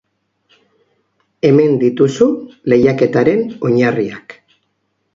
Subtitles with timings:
[1.51, 2.31] Hemen dituzu
[2.75, 4.39] lehiaketaren oinarriak.